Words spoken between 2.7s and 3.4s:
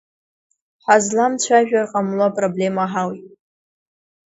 ҳауит.